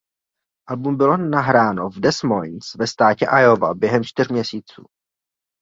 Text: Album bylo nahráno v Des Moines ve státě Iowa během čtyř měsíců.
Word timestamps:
Album 0.67 0.97
bylo 0.97 1.17
nahráno 1.17 1.89
v 1.89 1.99
Des 1.99 2.23
Moines 2.23 2.73
ve 2.79 2.87
státě 2.87 3.25
Iowa 3.41 3.73
během 3.73 4.03
čtyř 4.03 4.29
měsíců. 4.29 4.83